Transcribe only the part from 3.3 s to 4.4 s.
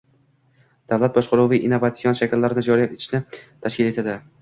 tashkil etadi.